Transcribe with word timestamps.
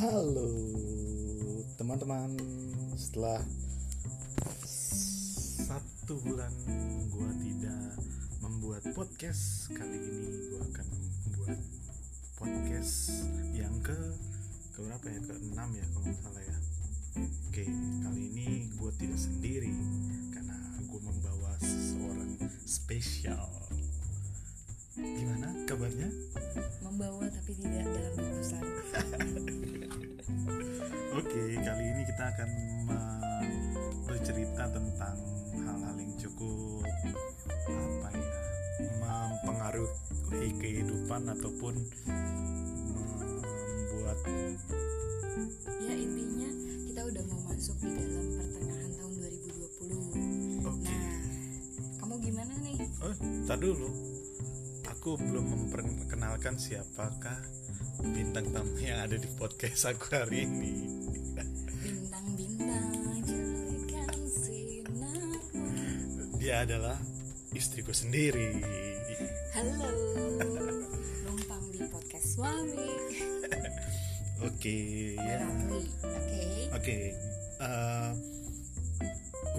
Halo 0.00 0.48
teman-teman 1.76 2.32
Setelah 2.96 3.44
satu 5.60 6.16
bulan 6.24 6.48
gua 7.12 7.28
tidak 7.36 8.00
membuat 8.40 8.80
podcast 8.96 9.68
Kali 9.68 10.00
ini 10.00 10.48
gua 10.48 10.64
akan 10.72 10.86
membuat 11.28 11.60
podcast 12.32 13.28
yang 13.52 13.76
ke 13.84 13.92
ke 14.72 14.80
berapa 14.80 15.04
ya? 15.04 15.20
Ke 15.20 15.36
6 15.36 15.52
ya 15.52 15.84
kalau 15.92 16.04
nggak 16.08 16.16
salah 16.24 16.44
ya 16.48 16.56
Oke, 17.52 17.68
kali 18.00 18.22
ini 18.32 18.72
gua 18.80 18.96
tidak 18.96 19.20
sendiri 19.20 19.68
Karena 20.32 20.80
gua 20.88 21.00
membawa 21.12 21.52
seseorang 21.60 22.40
spesial 22.64 23.52
Gimana 24.96 25.52
kabarnya? 25.68 26.08
membawa 26.88 27.28
tapi 27.28 27.52
tidak 27.52 27.84
dalam 27.84 28.12
bungkusan 28.16 28.64
Oke, 31.30 31.54
kali 31.62 31.84
ini 31.94 32.02
kita 32.10 32.26
akan 32.26 32.50
bercerita 34.02 34.66
tentang 34.66 35.14
hal-hal 35.62 35.94
yang 35.94 36.10
cukup 36.18 36.82
apa 37.70 38.08
ya, 38.18 38.26
mempengaruhi 38.98 40.50
kehidupan 40.58 41.30
ataupun 41.30 41.86
membuat 43.22 44.18
ya 45.86 45.94
intinya 45.94 46.50
kita 46.90 46.98
udah 46.98 47.22
mau 47.22 47.40
masuk 47.46 47.78
di 47.78 47.90
dalam 47.94 48.26
pertengahan 48.34 48.90
tahun 48.98 49.12
2020 49.22 50.66
Oke. 50.66 50.82
nah 50.82 51.06
kamu 52.02 52.14
gimana 52.26 52.52
nih 52.58 52.78
Oh, 53.06 53.14
tar 53.46 53.62
dulu. 53.62 53.86
Aku 54.98 55.14
belum 55.14 55.46
memperkenalkan 55.46 56.58
siapakah 56.58 57.38
bintang 58.02 58.50
tamu 58.50 58.82
yang 58.82 59.06
ada 59.06 59.14
di 59.14 59.30
podcast 59.38 59.94
aku 59.94 60.10
hari 60.10 60.42
ini. 60.42 60.99
Dia 66.50 66.66
adalah 66.66 66.98
istriku 67.54 67.94
sendiri. 67.94 68.58
halo 69.54 69.86
numpang 71.22 71.62
di 71.70 71.78
podcast 71.86 72.26
suami 72.34 72.90
Oke, 74.50 75.14
ya. 75.14 75.46
Oke 75.70 76.42
Oke, 76.74 76.98
eh, 77.54 78.10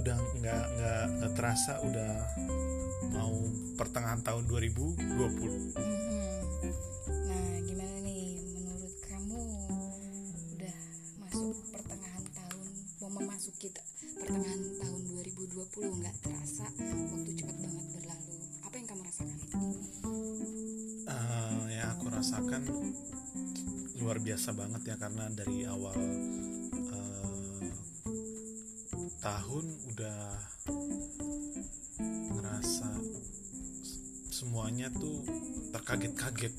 udah 0.03 0.17
nggak 0.19 0.63
nggak 0.67 1.31
terasa 1.31 1.79
udah 1.79 2.11
mau 3.15 3.39
pertengahan 3.79 4.19
tahun 4.27 4.51
2020. 4.51 4.99
Mhm. 4.99 5.71
nah 5.71 6.20
biasa 24.31 24.55
banget 24.55 24.81
ya 24.87 24.95
karena 24.95 25.27
dari 25.27 25.67
awal 25.67 25.91
eh, 26.71 27.67
tahun 29.19 29.65
udah 29.91 30.23
ngerasa 32.31 32.89
semuanya 34.31 34.87
tuh 34.95 35.27
terkaget-kaget 35.75 36.55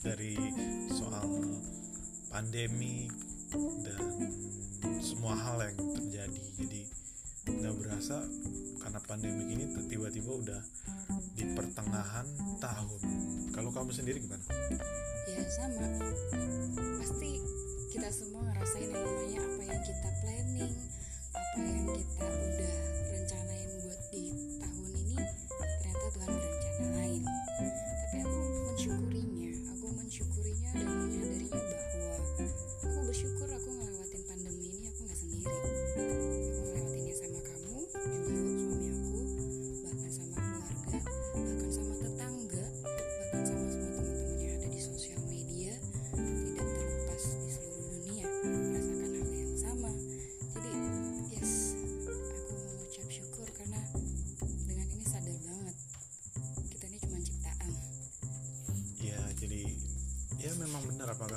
dari 0.00 0.40
soal 0.88 1.28
pandemi 2.32 3.12
dan 3.84 4.00
semua 5.04 5.36
hal 5.36 5.68
yang 5.68 5.76
terjadi 5.92 6.44
jadi 6.64 6.82
nggak 7.44 7.74
berasa 7.76 8.24
karena 8.80 9.00
pandemi 9.04 9.52
ini 9.52 9.68
tiba-tiba 9.84 10.32
udah 10.32 10.62
di 11.36 11.44
pertengahan 11.52 12.24
tahun 12.56 13.00
kalau 13.52 13.68
kamu 13.68 13.92
sendiri 13.92 14.16
gimana? 14.24 14.48
Ya 15.42 15.50
sama. 15.50 15.86
Pasti 17.02 17.42
kita 17.90 18.08
semua 18.14 18.46
ngerasain 18.46 18.86
yang 18.86 19.02
namanya 19.02 19.38
apa 19.42 19.62
yang 19.66 19.82
kita 19.82 20.08
planning 20.22 20.74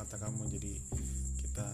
kata 0.05 0.21
kamu 0.21 0.45
jadi 0.53 0.73
kita 1.41 1.69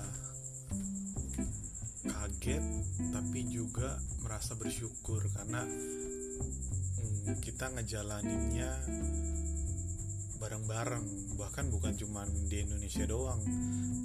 kaget 2.08 2.64
tapi 3.12 3.44
juga 3.44 4.00
merasa 4.24 4.56
bersyukur 4.56 5.20
karena 5.36 5.68
mm, 5.68 7.44
kita 7.44 7.76
ngejalaninnya 7.76 8.72
bareng-bareng. 10.40 11.36
Bahkan 11.36 11.76
bukan 11.76 11.92
cuma 12.00 12.24
di 12.48 12.64
Indonesia 12.64 13.04
doang 13.04 13.44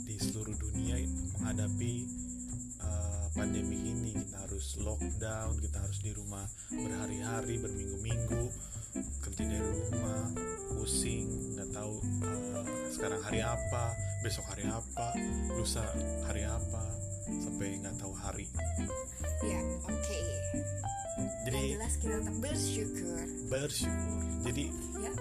di 0.03 0.19
seluruh 0.19 0.59
dunia 0.59 0.99
menghadapi 1.39 1.95
lockdown 4.97 5.61
kita 5.61 5.77
harus 5.77 5.99
di 6.01 6.11
rumah 6.17 6.49
berhari-hari 6.73 7.61
berminggu-minggu 7.61 8.43
kerja 9.21 9.45
dari 9.45 9.61
rumah 9.61 10.33
pusing 10.73 11.53
nggak 11.53 11.69
tahu 11.77 12.01
uh, 12.25 12.65
sekarang 12.89 13.21
hari 13.21 13.45
apa 13.45 13.93
besok 14.25 14.49
hari 14.49 14.65
apa 14.65 15.13
lusa 15.53 15.85
hari 16.25 16.49
apa 16.49 16.81
sampai 17.27 17.77
nggak 17.83 17.97
tahu 18.01 18.15
hari. 18.17 18.47
Ya 19.45 19.61
oke. 19.85 20.21
Jadi 21.45 21.59
yang 21.59 21.71
jelas 21.77 21.95
kita 22.01 22.17
tetap 22.23 22.37
bersyukur. 22.41 23.21
Bersyukur. 23.53 24.23
Jadi 24.49 24.65
ya. 25.03 25.13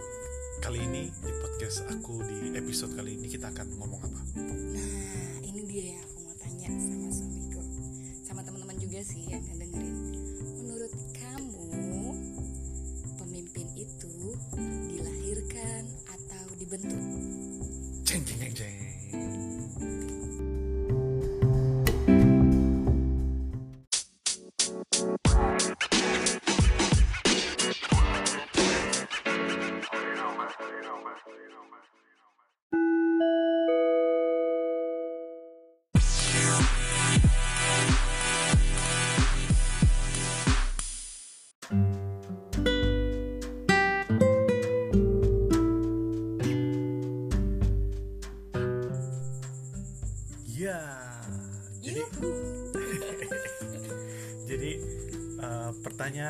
kali 0.64 0.80
ini 0.82 1.04
di 1.12 1.32
podcast 1.44 1.84
aku 1.92 2.24
di 2.24 2.56
episode 2.56 2.94
kali 2.96 3.18
ini 3.20 3.28
kita 3.28 3.52
akan 3.52 3.68
ngomong 3.76 4.02
apa? 4.06 4.22
Nah, 4.40 5.38
ini 5.44 5.62
dia. 5.68 6.00
yang 6.00 6.15
sih 9.06 9.22
yang 9.30 9.46
ngedengerin. 9.46 10.05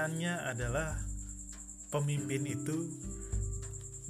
Pertanyaannya 0.05 0.53
adalah 0.53 1.01
pemimpin 1.89 2.45
itu 2.45 2.77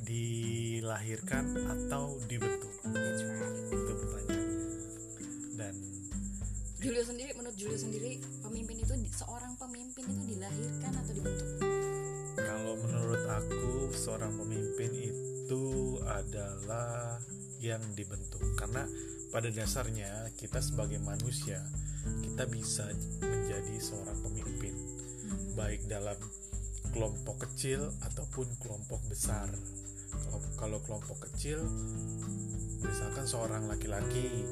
dilahirkan 0.04 1.56
atau 1.56 2.20
dibentuk 2.28 2.68
That's 2.84 3.24
right. 3.24 3.56
itu 3.72 3.94
pertanyaannya 4.04 4.60
dan 5.56 5.76
Julio 6.84 7.00
sendiri, 7.00 7.32
menurut 7.40 7.56
Julio 7.56 7.80
sendiri, 7.80 8.20
pemimpin 8.44 8.76
itu 8.84 8.92
seorang 9.16 9.56
pemimpin 9.56 10.04
itu 10.04 10.36
dilahirkan 10.36 10.92
atau 11.00 11.14
dibentuk? 11.16 11.64
kalau 12.44 12.74
menurut 12.76 13.24
aku 13.32 13.96
seorang 13.96 14.36
pemimpin 14.36 14.92
itu 15.00 15.64
adalah 16.12 17.24
yang 17.64 17.80
dibentuk 17.96 18.44
karena 18.60 18.84
pada 19.32 19.48
dasarnya 19.48 20.28
kita 20.36 20.60
sebagai 20.60 21.00
manusia 21.00 21.64
kita 22.20 22.44
bisa 22.52 22.84
menjadi 23.24 23.80
seorang 23.80 24.20
pemimpin 24.20 24.75
baik 25.56 25.88
dalam 25.88 26.20
kelompok 26.92 27.48
kecil 27.48 27.92
ataupun 28.04 28.48
kelompok 28.60 29.00
besar. 29.08 29.48
Kalau 30.16 30.40
kalau 30.56 30.80
kelompok 30.84 31.28
kecil 31.32 31.60
misalkan 32.84 33.26
seorang 33.26 33.68
laki-laki 33.68 34.46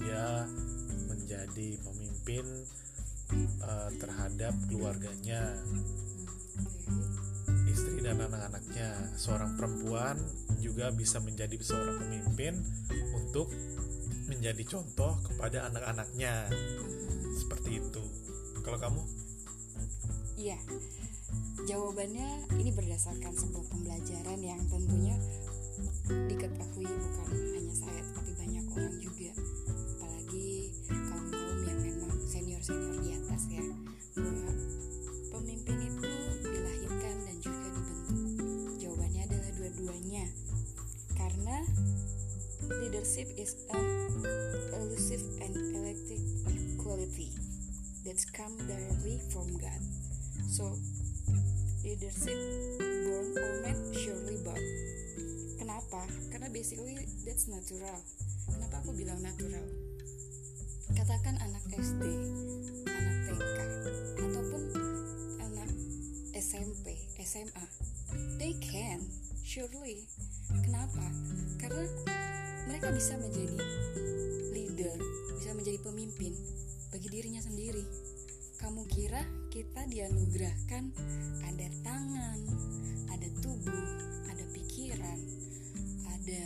dia 0.00 0.44
menjadi 1.06 1.78
pemimpin 1.84 2.44
uh, 3.62 3.90
terhadap 3.96 4.52
keluarganya 4.66 5.54
istri 7.70 8.02
dan 8.02 8.20
anak-anaknya. 8.20 8.90
Seorang 9.16 9.54
perempuan 9.56 10.16
juga 10.60 10.90
bisa 10.92 11.22
menjadi 11.22 11.56
seorang 11.60 12.02
pemimpin 12.02 12.58
untuk 13.16 13.48
menjadi 14.28 14.62
contoh 14.66 15.16
kepada 15.24 15.70
anak-anaknya. 15.72 16.50
Seperti 17.38 17.80
itu. 17.80 18.02
Kalau 18.60 18.76
kamu 18.76 19.00
iya. 20.40 20.58
Jawabannya 21.68 22.48
ini 22.56 22.72
berdasarkan 22.72 23.36
sebuah 23.36 23.64
pembelajaran 23.68 24.40
yang 24.40 24.60
tentunya 24.72 25.12
diketahui 26.08 26.88
bukan 26.88 27.28
hanya 27.28 27.74
saya 27.76 28.02
tapi 28.16 28.32
banyak 28.40 28.64
orang 28.72 28.96
juga. 28.96 29.36
Apalagi 30.00 30.72
kaum 30.88 31.24
kaum 31.28 31.58
yang 31.68 31.80
memang 31.84 32.12
senior 32.24 32.64
senior 32.64 32.96
di 33.04 33.10
atas 33.20 33.42
ya. 33.52 33.64
Bahwa 34.16 34.52
pemimpin 35.36 35.76
itu 35.76 36.08
dilahirkan 36.40 37.16
dan 37.28 37.36
juga 37.44 37.68
dibentuk. 37.76 38.10
Jawabannya 38.80 39.22
adalah 39.28 39.50
dua-duanya. 39.60 40.24
Karena 41.12 41.56
leadership 42.80 43.28
is 43.36 43.60
an 43.68 43.99
so 50.60 50.76
leadership 51.80 52.36
born 53.08 53.32
or 53.32 53.52
made 53.64 53.80
surely 53.96 54.36
born 54.44 54.60
kenapa? 55.56 56.04
Karena 56.28 56.52
basically 56.52 57.00
that's 57.24 57.48
natural. 57.48 57.96
Kenapa 58.44 58.84
aku 58.84 58.92
bilang 58.92 59.24
natural? 59.24 59.64
Katakan 60.92 61.40
anak 61.40 61.64
SD 61.72 62.04
anak 62.92 63.16
TK 63.24 63.58
ataupun 64.20 64.62
anak 65.48 65.70
SMP 66.36 67.08
SMA 67.24 67.64
they 68.36 68.52
can 68.60 69.00
surely. 69.40 70.04
Kenapa? 70.60 71.08
Karena 71.56 71.88
mereka 72.68 72.92
bisa 72.92 73.16
menjadi 73.16 73.56
leader 74.52 74.96
bisa 75.40 75.56
menjadi 75.56 75.80
pemimpin 75.80 76.36
bagi 76.92 77.08
dirinya 77.08 77.40
sendiri 77.40 77.80
kamu 78.60 78.84
kira 78.92 79.24
kita 79.48 79.88
dianugerahkan? 79.88 80.92
Ada 81.48 81.68
tangan, 81.80 82.38
ada 83.08 83.28
tubuh, 83.40 83.88
ada 84.28 84.44
pikiran, 84.52 85.16
ada 86.12 86.44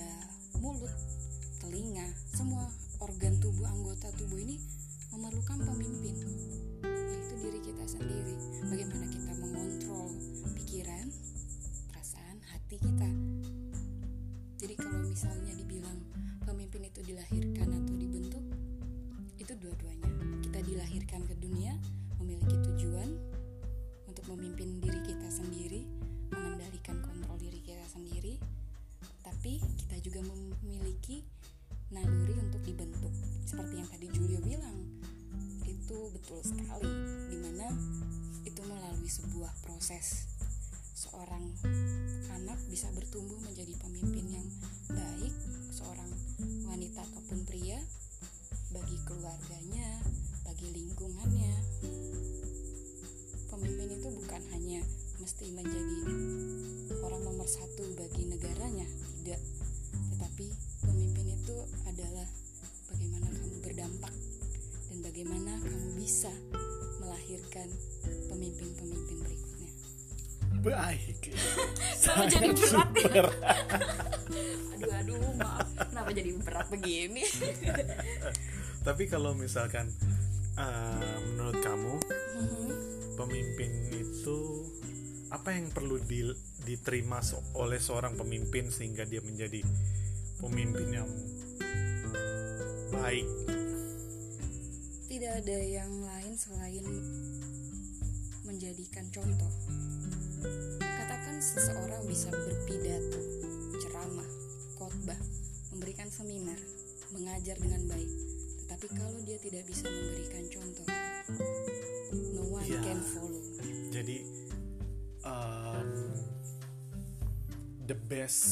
Seperti 33.55 33.79
yang 33.79 33.87
tadi 33.87 34.07
Julio 34.11 34.43
bilang, 34.43 34.83
itu 35.63 35.99
betul 36.11 36.43
sekali, 36.43 36.91
di 37.31 37.39
mana 37.39 37.71
itu 38.43 38.59
melalui 38.67 39.07
sebuah 39.07 39.55
proses 39.63 40.27
seorang 40.91 41.55
anak 42.35 42.59
bisa 42.67 42.91
bertumbuh 42.99 43.39
menjadi 43.47 43.79
pemimpin 43.79 44.43
yang 44.43 44.49
baik, 44.91 45.31
seorang 45.71 46.11
wanita 46.67 47.07
ataupun 47.15 47.47
pria 47.47 47.79
bagi 48.75 48.99
keluarganya, 49.07 50.03
bagi 50.43 50.75
lingkungannya. 50.75 51.55
Pemimpin 53.55 53.89
itu 54.03 54.09
bukan 54.19 54.43
hanya 54.51 54.83
mesti 55.23 55.47
menjadi 55.55 56.01
orang 57.07 57.23
nomor 57.23 57.47
satu 57.47 57.87
bagi 57.95 58.27
negaranya, 58.27 58.91
baik 70.65 71.19
Kenapa 72.05 72.25
jadi 72.29 72.49
berat 72.53 72.91
ya? 72.97 73.25
aduh 74.77 74.93
aduh 74.93 75.21
maaf, 75.41 75.69
kenapa 75.89 76.11
jadi 76.13 76.31
berat 76.37 76.67
begini? 76.69 77.25
tapi 78.87 79.09
kalau 79.09 79.33
misalkan 79.33 79.89
uh, 80.57 81.17
menurut 81.33 81.59
kamu 81.65 81.95
pemimpin 83.17 83.73
itu 83.93 84.39
apa 85.33 85.57
yang 85.57 85.73
perlu 85.73 85.97
di- 85.99 86.37
diterima 86.63 87.25
so- 87.25 87.41
oleh 87.57 87.81
seorang 87.81 88.15
pemimpin 88.15 88.69
sehingga 88.69 89.09
dia 89.09 89.25
menjadi 89.25 89.65
pemimpin 90.39 90.89
yang 90.93 91.11
baik 92.93 93.27
Tidak 95.09 95.33
ada 95.41 95.59
yang 95.63 95.91
lain 96.03 96.35
selain 96.35 96.85
menjadikan 98.45 99.07
contoh. 99.09 99.49
Katakan 100.79 101.37
seseorang 101.39 102.05
bisa 102.05 102.29
berpidato, 102.31 103.21
ceramah, 103.79 104.29
khotbah, 104.75 105.19
memberikan 105.71 106.09
seminar, 106.09 106.57
mengajar 107.11 107.57
dengan 107.57 107.85
baik. 107.87 108.11
Tetapi 108.65 108.87
kalau 108.93 109.19
dia 109.23 109.39
tidak 109.39 109.65
bisa 109.65 109.85
memberikan 109.85 110.45
contoh, 110.49 110.87
no 112.33 112.45
one 112.49 112.65
Ya. 112.65 112.81
can 112.81 113.01
follow. 113.03 113.41
jadi 113.89 114.27
um, 115.23 115.89
the 117.85 117.95
best 118.09 118.43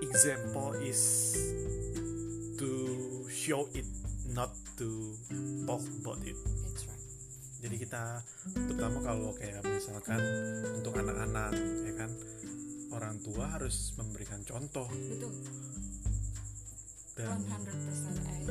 example 0.00 0.76
is 0.78 1.34
to 2.54 2.70
show 3.28 3.66
it 3.72 3.86
not 4.30 4.52
to 4.76 5.16
talk 5.66 5.82
about 5.98 6.20
it 6.22 6.36
That's 6.62 6.86
right. 6.86 6.97
Jadi 7.58 7.76
kita 7.76 8.02
terutama 8.54 9.02
kalau 9.02 9.34
kayak 9.34 9.66
misalkan 9.66 10.20
untuk 10.78 10.94
anak-anak 10.94 11.50
ya 11.86 11.92
kan 11.98 12.10
orang 12.94 13.18
tua 13.20 13.50
harus 13.58 13.92
memberikan 13.98 14.40
contoh 14.46 14.86
Betul. 14.86 15.32
dan 17.18 17.34
100% 17.42 17.58
I 17.58 18.46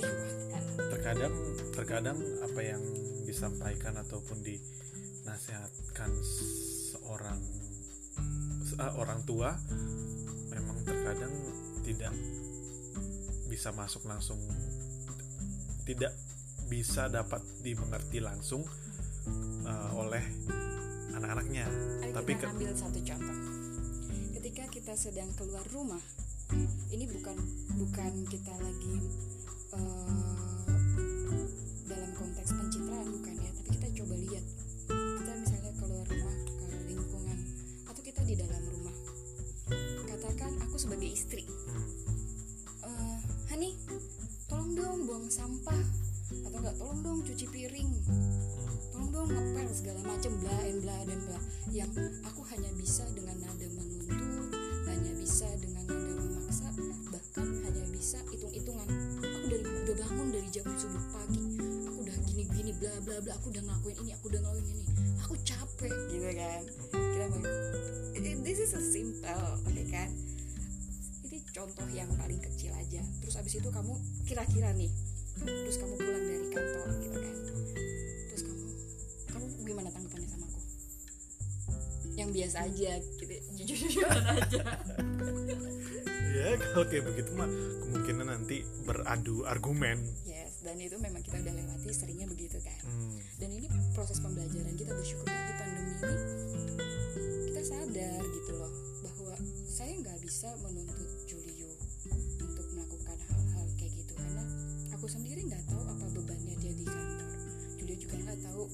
agree 0.00 0.32
with 0.32 0.48
that. 0.48 0.64
terkadang 0.96 1.34
terkadang 1.76 2.18
apa 2.40 2.60
yang 2.64 2.82
disampaikan 3.28 4.00
ataupun 4.00 4.40
dinasihatkan 4.40 6.10
seorang 6.90 7.40
se- 8.64 8.80
eh, 8.80 8.92
orang 8.96 9.20
tua 9.28 9.52
memang 10.48 10.80
terkadang 10.82 11.32
tidak 11.84 12.14
bisa 13.46 13.74
masuk 13.76 14.08
langsung 14.08 14.40
tidak 15.84 16.14
bisa 16.70 17.10
dapat 17.10 17.42
dimengerti 17.66 18.22
langsung 18.22 18.62
eh, 19.66 19.90
oleh 19.98 20.22
anak-anaknya 21.18 21.66
tapi 22.14 22.34
kita 22.38 22.50
ambil 22.50 22.72
satu 22.74 22.98
contoh. 23.02 23.38
Ketika 24.38 24.64
kita 24.70 24.92
sedang 24.94 25.30
keluar 25.34 25.62
rumah, 25.74 26.02
ini 26.90 27.06
bukan 27.06 27.36
bukan 27.74 28.12
kita 28.30 28.54
lagi 28.54 28.96
eh, 29.74 30.10
dalam 31.90 32.10
konteks 32.14 32.50
pencitraan 32.54 33.06
bukan 33.14 33.34
ya, 33.34 33.50
tapi 33.50 33.68
kita 33.74 33.88
coba 34.02 34.14
lihat. 34.18 34.44
Kita 34.90 35.32
misalnya 35.38 35.72
keluar 35.78 36.06
rumah 36.06 36.36
ke 36.46 36.66
lingkungan 36.86 37.38
atau 37.86 38.02
kita 38.02 38.22
di 38.26 38.34
dalam 38.38 38.62
rumah. 38.70 38.96
Katakan 40.06 40.52
aku 40.66 40.76
sebagai 40.78 41.10
istri, 41.10 41.46
hmm, 41.46 41.86
eh, 42.86 43.18
Hani, 43.54 43.74
tolong 44.46 44.72
dong 44.78 44.98
buang 45.06 45.26
sampah 45.30 45.99
atau 46.46 46.58
enggak 46.62 46.76
tolong 46.78 47.00
dong 47.02 47.18
cuci 47.26 47.46
piring. 47.50 47.90
Tolong 48.94 49.10
dong 49.10 49.28
ngepel 49.30 49.68
segala 49.74 50.00
macam 50.06 50.32
bla 50.38 50.56
and 50.62 50.78
bla 50.82 50.96
dan 51.06 51.20
bla. 51.26 51.38
Yang 51.74 51.92
aku 52.26 52.42
hanya 52.54 52.70
bisa 52.78 53.04
dengan 53.14 53.36
nada 53.42 53.66
menuntut 53.70 54.54
hanya 54.90 55.12
bisa 55.14 55.46
dengan 55.62 55.86
nada 55.86 56.12
memaksa 56.18 56.68
bahkan 57.10 57.48
hanya 57.62 57.84
bisa 57.94 58.18
hitung-hitungan. 58.30 58.88
Aku 59.22 59.46
dari 59.46 59.64
udah 59.66 59.96
bangun 60.06 60.28
dari 60.34 60.48
jam 60.50 60.66
subuh 60.74 61.04
pagi. 61.14 61.44
Aku 61.86 61.98
udah 62.02 62.16
gini-gini 62.26 62.74
bla 62.74 62.94
bla 63.06 63.16
bla. 63.22 63.32
Aku 63.38 63.54
udah 63.54 63.62
ngelakuin 63.62 63.96
ini 64.02 64.10
aku 64.14 64.24
udah 64.34 64.40
ngelakuin 64.42 64.66
ini. 64.74 64.84
Aku 65.26 65.34
capek 65.46 65.94
gitu 66.10 66.28
kan. 66.34 66.62
Kita 68.14 68.30
this 68.42 68.58
is 68.58 68.72
a 68.74 68.82
simple 68.82 69.46
oke 69.66 69.84
kan? 69.90 70.10
Ini 71.30 71.38
contoh 71.54 71.86
yang 71.94 72.10
paling 72.18 72.42
kecil 72.42 72.74
aja. 72.74 73.02
Terus 73.22 73.38
abis 73.38 73.62
itu 73.62 73.70
kamu 73.70 73.94
kira-kira 74.26 74.74
nih 74.74 74.90
terus 75.38 75.76
kamu 75.78 75.94
pulang 75.98 76.24
dari 76.24 76.46
kantor 76.50 76.88
gitu 76.98 77.18
kan? 77.18 77.34
Terus 78.30 78.42
kamu 78.42 78.64
kamu 79.30 79.46
gimana 79.66 79.88
tanggapannya 79.94 80.28
sama 80.28 80.44
aku? 80.50 80.60
Yang 82.18 82.30
biasa 82.34 82.56
aja 82.66 82.92
gitu. 82.98 83.34
Jujur 83.58 83.76
jujuran 83.86 84.24
aja. 84.34 84.62
Ya 86.30 86.56
kalau 86.56 86.84
kayak 86.86 87.04
begitu 87.04 87.30
mah 87.36 87.50
kemungkinan 87.84 88.26
nanti 88.26 88.62
beradu 88.86 89.44
argumen. 89.46 90.00
Yes 90.26 90.50
dan 90.60 90.76
itu 90.76 90.96
memang 91.00 91.24
kita 91.24 91.40
udah 91.40 91.54
lewati 91.56 91.88
seringnya 91.88 92.28
begitu 92.28 92.60
kan? 92.60 92.80
Hmm. 92.84 93.16
dan 93.40 93.48
ini 93.48 93.66
proses 93.96 94.20
pembelajaran 94.20 94.76
kita 94.76 94.92
bersyukur 94.92 95.24
di 95.24 95.54
pandemi 95.56 95.92
ini 95.96 96.16
kita 97.48 97.62
sadar 97.64 98.20
gitu 98.20 98.52
loh 98.60 98.72
bahwa 99.00 99.34
saya 99.64 99.92
nggak 99.96 100.18
bisa 100.20 100.52
menuntut 100.60 101.08
aku 105.00 105.08
sendiri 105.08 105.48
nggak 105.48 105.64
tahu 105.64 105.80
apa 105.80 106.06
bebannya 106.12 106.54
dia 106.60 106.76
di 106.76 106.84
kantor. 106.84 107.24
Julio 107.80 107.96
juga 107.96 108.16
nggak 108.20 108.40
tahu 108.44 108.68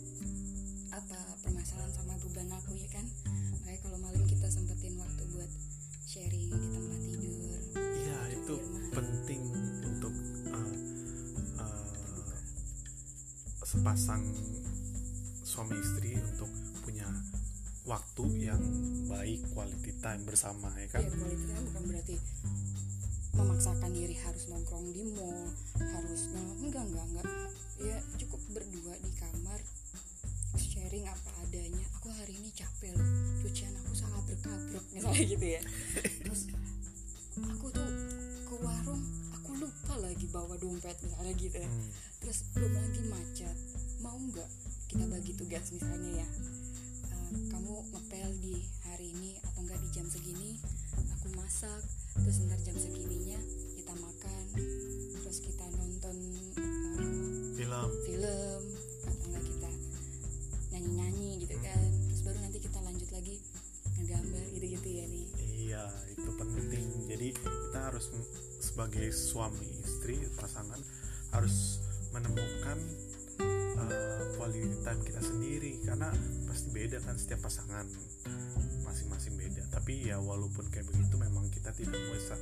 apa 0.90 1.18
permasalahan 1.38 1.92
sama 1.95 2.18
beban 2.18 2.50
aku 2.50 2.75
ya 2.75 2.88
kan? 2.90 3.06
Makanya 3.54 3.78
kalau 3.78 3.99
malam 4.02 4.26
kita 4.26 4.50
sempetin 4.50 4.99
waktu 4.99 5.23
buat 5.30 5.47
sharing 6.02 6.50
di 6.50 6.66
tempat 6.66 6.99
tidur 6.99 7.30
Iya 7.78 8.18
itu 8.35 8.54
Firman. 8.59 8.90
penting 8.90 9.42
untuk 9.87 10.14
uh, 10.50 10.75
uh, 11.62 11.95
sepasang 13.62 14.26
suami 15.47 15.78
istri 15.78 16.18
untuk 16.18 16.50
punya 16.83 17.06
waktu 17.87 18.50
yang 18.50 18.62
baik 19.06 19.47
quality 19.54 19.95
time 20.02 20.26
bersama 20.26 20.75
ya 20.75 20.90
kan? 20.90 21.06
Iya, 21.06 21.14
quality 21.23 21.45
time 21.47 21.64
bukan 21.71 21.83
berarti 21.87 22.16
memaksakan 23.37 23.93
diri 23.93 24.16
harus 24.25 24.49
nongkrong 24.49 24.88
di 24.97 25.05
mall, 25.12 25.52
harus 25.76 26.23
enggak 26.64 26.85
enggak 26.88 27.07
enggak. 27.12 27.26
Ya 27.76 27.99
cukup 28.16 28.40
berdua 28.57 28.97
di 28.97 29.11
kamar 29.21 29.61
sharing 30.57 31.05
apa 31.05 31.31
adanya. 31.45 31.85
Aku 32.00 32.09
hari 32.09 32.40
ini 32.40 32.49
capek 32.57 32.97
loh, 32.97 33.09
cucian 33.45 33.73
aku 33.85 33.93
salah 33.93 34.21
berkabruk 34.25 34.85
misalnya 34.97 35.25
gitu 35.28 35.47
ya. 35.47 35.62
Terus 36.25 36.43
aku 37.37 37.66
tuh 37.69 37.90
ke 38.49 38.55
warung, 38.64 39.05
aku 39.37 39.50
lupa 39.61 39.95
lagi 40.00 40.26
bawa 40.33 40.57
dompet 40.57 40.97
misalnya 41.05 41.35
gitu 41.37 41.57
ya. 41.61 41.69
Hmm. 41.69 41.88
Terus 42.25 42.38
belum 42.57 42.73
lagi 42.73 43.02
macet, 43.12 43.57
mau 44.00 44.16
nggak 44.16 44.50
kita 44.88 45.05
bagi 45.12 45.33
tugas 45.37 45.69
misalnya 45.76 46.25
ya? 46.25 46.28
Eh, 47.12 47.31
kamu 47.52 47.85
ngepel 47.93 48.31
di 48.40 48.57
hari 48.88 49.12
ini 49.12 49.37
atau 49.45 49.61
enggak 49.61 49.81
di 49.85 49.88
jam 49.93 50.07
segini 50.09 50.57
aku 51.26 51.43
masak 51.43 51.83
terus 52.26 52.42
ntar 52.42 52.59
jam 52.66 52.75
segininya 52.75 53.38
kita 53.78 53.95
makan 54.02 54.45
terus 55.23 55.38
kita 55.38 55.62
nonton 55.78 56.16
eh, 56.59 57.54
film. 57.54 57.87
film 58.02 58.62
atau 59.06 59.26
enggak 59.30 59.45
kita 59.47 59.71
nyanyi-nyanyi 60.75 61.47
gitu 61.47 61.54
kan. 61.62 61.87
Terus 62.11 62.21
baru 62.26 62.38
nanti 62.42 62.59
kita 62.59 62.78
lanjut 62.83 63.11
lagi 63.14 63.38
ngegambar 63.95 64.45
gitu-gitu 64.59 64.88
ya 64.90 65.04
nih. 65.06 65.26
Iya 65.38 65.85
itu 66.11 66.30
penting. 66.35 66.87
Jadi 67.14 67.28
kita 67.38 67.78
harus 67.95 68.11
sebagai 68.59 69.06
suami 69.14 69.71
istri 69.87 70.18
pasangan 70.35 70.83
harus 71.30 71.78
menemukan 72.11 72.78
uh, 73.78 74.23
quality 74.35 74.75
time 74.83 74.99
kita 75.06 75.23
sendiri. 75.23 75.78
Karena 75.87 76.11
beda 76.76 77.00
kan 77.00 77.16
setiap 77.16 77.40
pasangan 77.40 77.88
masing-masing 78.85 79.33
beda 79.35 79.64
tapi 79.73 80.06
ya 80.06 80.21
walaupun 80.21 80.68
kayak 80.68 80.85
begitu 80.85 81.16
memang 81.16 81.49
kita 81.49 81.73
tidak 81.73 81.97
bisa 82.12 82.37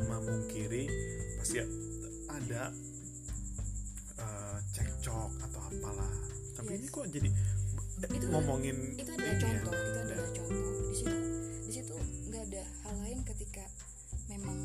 memungkiri 0.00 0.86
pasti 1.36 1.58
ada 2.30 2.70
uh, 4.16 4.58
cekcok 4.70 5.30
atau 5.42 5.60
apalah 5.60 6.12
tapi 6.54 6.78
ini 6.78 6.86
Yes. 6.86 6.94
kok 6.94 7.06
jadi 7.10 7.28
Itu- 8.02 8.30
ngomongin 8.30 8.76
itu 8.94 9.10
adalah 9.10 9.26
ini 9.28 9.42
ya. 9.42 9.58
contoh 9.58 9.74
itu 9.74 9.98
adalah 10.00 10.28
contoh 10.30 10.62
di 10.86 10.94
situ 10.94 11.16
di 11.62 11.72
situ 11.72 11.94
nggak 12.30 12.42
ada 12.46 12.62
hal 12.86 12.94
lain 13.02 13.18
ketika 13.26 13.64
memang 14.26 14.58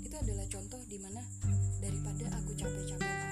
itu 0.00 0.14
adalah 0.14 0.46
contoh 0.46 0.80
di 0.84 0.98
mana 1.00 1.22
daripada 1.80 2.24
aku 2.36 2.50
capek-capek 2.52 3.23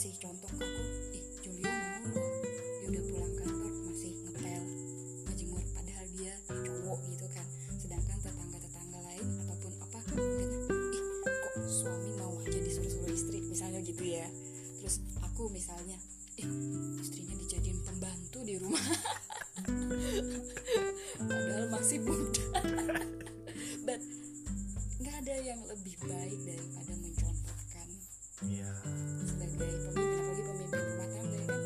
ngasih 0.00 0.16
contoh 0.16 0.48
ke 0.56 0.64
aku. 0.64 0.84
Ih 1.12 1.24
Julio 1.44 1.68
mau 1.68 2.00
loh. 2.08 2.32
Dia 2.80 2.88
udah 2.88 3.02
pulang 3.04 3.34
kantor 3.36 3.72
masih 3.84 4.12
ngepel 4.24 4.64
ngejemur 5.28 5.60
padahal 5.76 6.06
dia 6.16 6.32
cowok 6.48 7.00
gitu 7.12 7.26
kan. 7.28 7.44
Sedangkan 7.76 8.16
tetangga-tetangga 8.24 8.96
lain 8.96 9.26
ataupun 9.44 9.72
apa 9.84 10.00
mungkin 10.16 10.48
ih 10.96 11.04
kok 11.20 11.56
suami 11.68 12.16
mau 12.16 12.32
aja 12.40 12.58
disuruh-suruh 12.64 13.12
istri 13.12 13.44
misalnya 13.44 13.84
gitu 13.84 14.00
ya. 14.00 14.24
Terus 14.80 15.04
aku 15.20 15.52
misalnya 15.52 16.00
ih 16.40 16.48
istrinya 16.96 17.36
dijadiin 17.36 17.84
pembantu 17.84 18.40
di 18.40 18.56
rumah. 18.56 18.80
Padahal 21.28 21.76
masih 21.76 22.00
muda 22.00 22.48
but 23.84 24.00
nggak 24.96 25.16
ada 25.28 25.36
yang 25.44 25.60
lebih 25.68 25.92
baik 26.08 26.40
daripada 26.48 26.92
mencontohkan 26.96 27.29
Iya. 28.40 28.72
sebagai 29.28 29.56
pemimpin 29.60 30.16
apalagi 30.16 30.42
pemimpin 30.48 30.80
rumah 30.80 31.08
tangga 31.12 31.36
ya 31.36 31.44
kan 31.44 31.60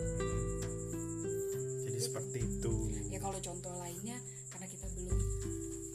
jadi 1.87 1.99
seperti 2.02 2.38
itu 2.43 2.75
ya 3.14 3.19
kalau 3.23 3.38
contoh 3.38 3.75
lainnya 3.78 4.19
karena 4.50 4.66
kita 4.66 4.87
belum 4.99 5.19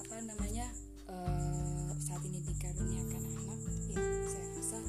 apa 0.08 0.16
namanya 0.24 0.68
eh, 1.12 1.90
saat 2.00 2.24
ini 2.24 2.40
dikaruniakan 2.48 3.24
anak 3.28 3.60
ya 3.92 4.00
saya 4.24 4.46
rasa 4.56 4.80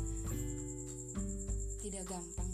tidak 1.83 2.05
gampang 2.07 2.51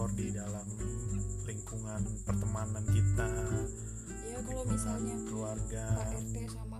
di 0.00 0.08
kantor 0.08 0.16
di 0.16 0.32
dalam 0.32 0.64
lingkungan 1.44 2.00
pertemanan 2.24 2.84
kita 2.88 3.28
ya 4.32 4.40
kalau 4.48 4.64
misalnya 4.64 5.12
keluarga. 5.28 5.84
Pak 5.92 6.08
RT 6.24 6.36
sama 6.48 6.79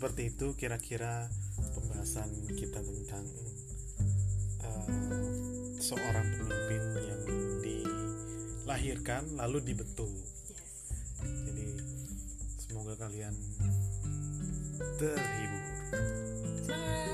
seperti 0.00 0.32
itu 0.32 0.56
kira-kira 0.56 1.28
pembahasan 1.76 2.32
kita 2.56 2.80
tentang 2.80 3.20
eh, 4.64 4.88
seorang 5.76 6.24
pemimpin 6.40 6.82
yang 7.04 7.20
dilahirkan 7.60 9.28
lalu 9.36 9.60
dibentuk. 9.60 10.08
Yes. 10.08 10.96
Jadi 11.20 11.66
semoga 12.64 12.96
kalian 12.96 13.36
terhibur. 14.96 15.64
Semangat 16.64 17.09